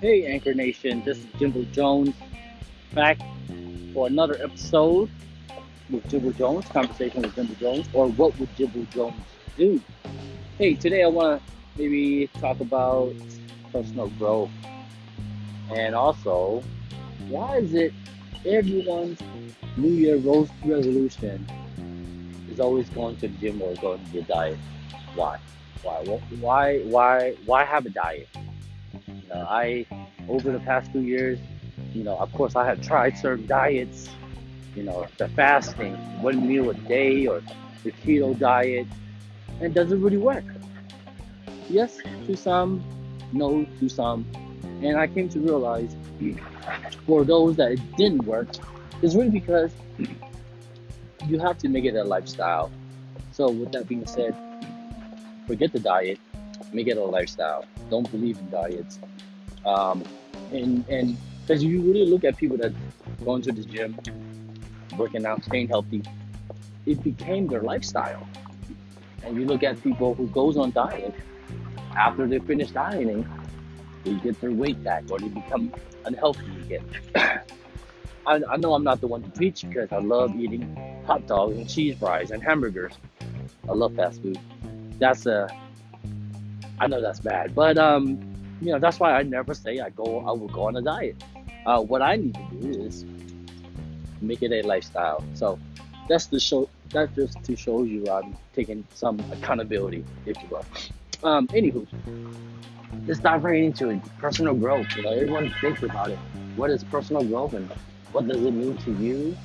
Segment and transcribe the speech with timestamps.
[0.00, 2.16] Hey, Anchor Nation, this is Jimbo Jones
[2.92, 3.20] back
[3.94, 5.08] for another episode
[5.88, 9.14] with Jimbo Jones, conversation with Jimbo Jones, or what would Jimbo Jones
[9.56, 9.80] do?
[10.58, 13.14] Hey, today I want to maybe talk about
[13.72, 14.50] personal growth
[15.70, 16.64] and also
[17.28, 17.92] why is it
[18.44, 19.20] everyone's
[19.76, 21.46] New Year resolution
[22.50, 24.58] is always going to the gym or going to the diet?
[25.14, 25.38] Why?
[25.82, 26.02] Why?
[26.40, 26.78] Why?
[26.80, 27.32] Why?
[27.46, 28.28] Why have a diet?
[29.06, 29.86] You know, I
[30.28, 31.38] over the past two years,
[31.94, 34.08] you know, of course, I have tried certain diets.
[34.76, 37.42] You know, the fasting, one meal a day, or
[37.82, 38.86] the keto diet,
[39.60, 40.44] and it doesn't really work.
[41.68, 42.82] Yes, to some,
[43.32, 44.24] no to some,
[44.82, 45.94] and I came to realize
[47.06, 48.48] for those that it didn't work,
[49.02, 49.72] it's really because
[51.30, 52.70] you have to make it a lifestyle.
[53.32, 54.34] So, with that being said,
[55.46, 56.18] forget the diet,
[56.72, 57.64] make it a lifestyle.
[57.88, 58.98] Don't believe in diets.
[59.64, 60.02] Um,
[60.52, 62.72] and and because you really look at people that
[63.24, 63.96] going to the gym,
[64.96, 66.02] working out, staying healthy,
[66.86, 68.26] it became their lifestyle.
[69.24, 71.14] And you look at people who goes on diet
[71.96, 73.28] after they finish dieting,
[74.04, 75.72] they get their weight back or they become
[76.04, 76.84] unhealthy again.
[78.26, 81.56] I, I know I'm not the one to preach because I love eating hot dogs
[81.56, 82.92] and cheese fries and hamburgers.
[83.68, 84.38] I love fast food.
[85.00, 85.48] That's a,
[86.78, 88.20] I know that's bad, but um,
[88.60, 91.16] you know that's why I never say I go I will go on a diet.
[91.66, 93.04] Uh, what I need to do is
[94.20, 95.24] make it a lifestyle.
[95.34, 95.58] So
[96.08, 96.68] that's the show.
[96.90, 100.64] That's just to show you I'm taking some accountability, if you will.
[101.24, 101.88] Um, anywho,
[103.08, 104.00] let's dive right into it.
[104.18, 104.86] Personal growth.
[104.96, 106.18] You know, everyone thinks about it.
[106.54, 107.68] What is personal growth and
[108.12, 109.36] what does it mean to you?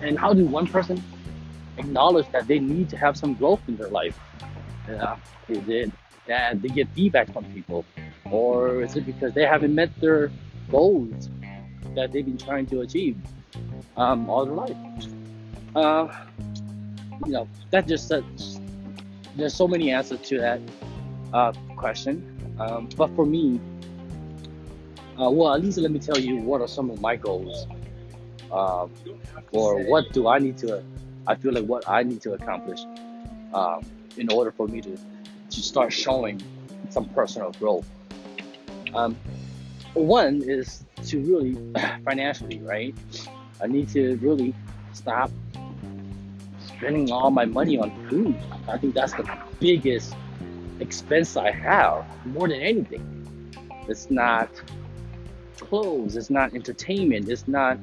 [0.00, 1.02] And how do one person
[1.76, 4.18] acknowledge that they need to have some growth in their life?
[5.48, 5.90] Is it
[6.26, 7.84] that they get feedback from people,
[8.30, 10.30] or is it because they haven't met their
[10.70, 11.28] goals
[11.94, 13.16] that they've been trying to achieve
[13.96, 14.76] um, all their life?
[15.74, 16.08] Uh,
[17.26, 18.12] you know, that just
[19.36, 20.60] there's so many answers to that
[21.32, 22.36] uh, question.
[22.58, 23.60] Um, but for me,
[25.20, 27.66] uh, well, at least let me tell you what are some of my goals,
[28.52, 28.86] uh,
[29.52, 30.82] or what do I need to,
[31.26, 32.80] I feel like what I need to accomplish
[33.52, 33.84] um,
[34.16, 34.96] in order for me to,
[35.50, 36.40] to start showing
[36.90, 37.88] some personal growth.
[38.94, 39.16] Um,
[39.94, 41.56] one is to really
[42.04, 42.94] financially, right?
[43.62, 44.54] I need to really
[44.92, 45.30] stop
[46.66, 48.34] spending all my money on food.
[48.68, 49.28] I think that's the
[49.58, 50.14] biggest
[50.80, 53.04] expense I have more than anything.
[53.88, 54.48] It's not
[55.58, 57.78] clothes, it's not entertainment, it's not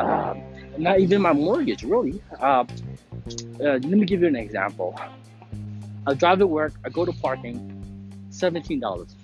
[0.00, 0.34] uh,
[0.78, 2.20] not even my mortgage, really.
[2.40, 2.64] Uh, uh,
[3.58, 4.98] let me give you an example.
[6.06, 7.58] I drive to work, I go to parking,
[8.30, 9.14] $17.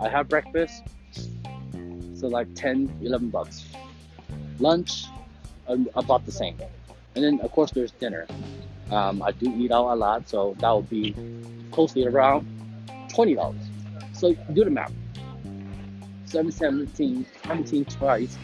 [0.00, 0.82] I have breakfast,
[2.14, 3.64] so like 10, 11 bucks.
[4.58, 5.06] Lunch,
[5.94, 6.56] about the same.
[7.14, 8.26] And then, of course, there's dinner.
[8.90, 11.14] Um, I do eat out a lot, so that would be
[11.72, 12.46] closely around
[13.08, 13.54] $20.
[14.12, 14.92] So do the math.
[16.26, 18.36] 7, 17, 17 twice,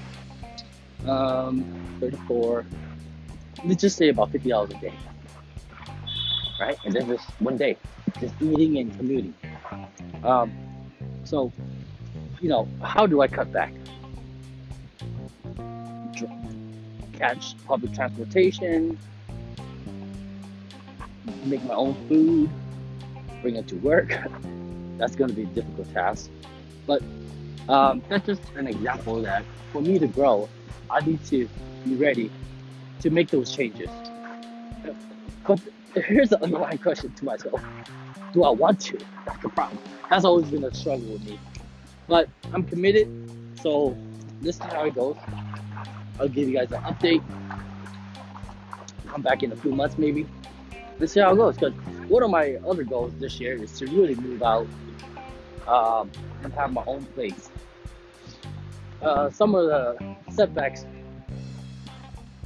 [1.08, 1.64] um,
[2.00, 2.64] 34,
[3.64, 4.92] let's just say about $50 a day.
[6.60, 6.78] Right?
[6.84, 7.76] And then just one day,
[8.20, 9.34] just eating and commuting.
[10.22, 10.52] Um,
[11.24, 11.52] so,
[12.40, 13.72] you know, how do I cut back?
[17.22, 18.98] catch public transportation,
[21.44, 22.50] make my own food,
[23.42, 24.08] bring it to work.
[24.98, 26.30] that's going to be a difficult task.
[26.84, 27.00] But
[27.68, 30.48] um, that's just an example that for me to grow,
[30.90, 31.48] I need to
[31.84, 32.30] be ready
[33.00, 33.90] to make those changes.
[35.46, 35.60] But
[35.94, 37.62] here's the underlying question to myself
[38.32, 38.98] Do I want to?
[39.26, 39.78] That's the problem.
[40.10, 41.38] That's always been a struggle with me.
[42.08, 43.08] But I'm committed,
[43.60, 43.96] so
[44.40, 45.16] this is how it goes.
[46.20, 47.22] I'll give you guys an update.
[49.08, 50.26] Come back in a few months maybe.
[50.98, 51.56] Let's see how it goes.
[51.56, 51.74] Because
[52.08, 54.66] one of my other goals this year is to really move out
[55.68, 56.10] um,
[56.42, 57.50] and have my own place.
[59.00, 60.86] Uh, some of the setbacks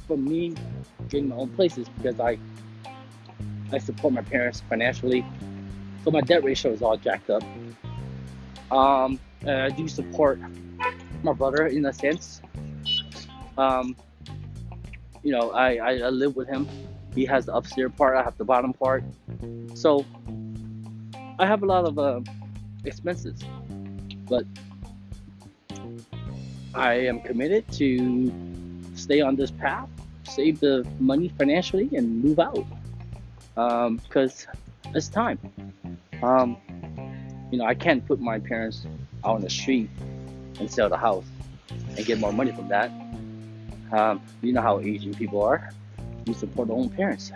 [0.07, 0.55] for me
[1.09, 2.37] getting my own place is because I
[3.71, 5.25] I support my parents financially,
[6.03, 7.43] so my debt ratio is all jacked up.
[8.71, 10.39] Um, I do support
[11.23, 12.41] my brother in a sense
[13.57, 13.95] um,
[15.23, 16.67] you know, I, I, I live with him.
[17.15, 19.03] He has the upstairs part, I have the bottom part.
[19.73, 20.05] So
[21.39, 22.21] I have a lot of uh,
[22.87, 23.43] expenses,
[24.27, 24.45] but
[26.73, 28.31] I am committed to
[28.95, 29.89] stay on this path,
[30.23, 32.65] save the money financially, and move out.
[34.03, 35.39] because um, it's time.
[36.21, 36.57] Um,
[37.51, 38.85] you know, I can't put my parents
[39.23, 39.89] out on the street
[40.59, 41.25] and sell the house
[41.95, 42.91] and get more money from that.
[43.91, 45.71] Um, you know how Asian people are.
[46.25, 47.31] We support our own parents.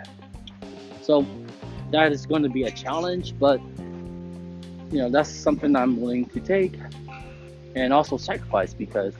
[1.00, 1.26] So
[1.90, 3.60] that is going to be a challenge, but
[4.92, 6.78] you know that's something I'm willing to take
[7.74, 9.14] and also sacrifice because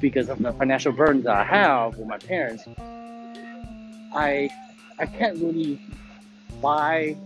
[0.00, 2.64] because of the financial burdens that I have with my parents.
[4.12, 4.50] I
[4.98, 5.80] I can't really
[6.60, 7.16] buy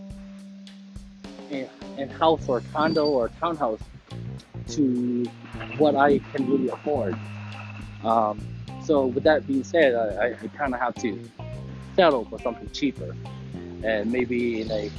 [1.51, 1.67] a,
[1.97, 3.79] a house or a condo or a townhouse
[4.69, 5.25] to
[5.77, 7.17] what I can really afford.
[8.03, 8.39] Um,
[8.83, 11.19] so with that being said, I, I kind of have to
[11.95, 13.15] settle for something cheaper,
[13.83, 14.91] and maybe in a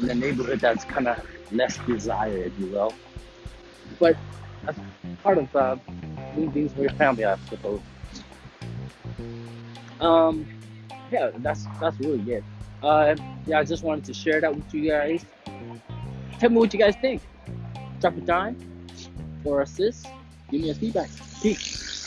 [0.00, 2.94] in a neighborhood that's kind of less desired, if you will.
[3.98, 4.16] But
[4.64, 4.78] that's
[5.22, 5.76] part of uh,
[6.34, 7.80] things for your family, I suppose.
[10.00, 10.46] Um,
[11.10, 12.44] yeah, that's that's really it.
[12.82, 13.16] Uh,
[13.46, 15.24] yeah, I just wanted to share that with you guys.
[16.38, 17.22] Tell me what you guys think.
[18.00, 18.86] Drop a dime
[19.44, 20.06] or assist.
[20.50, 21.10] Give me a feedback.
[21.42, 21.97] Peace.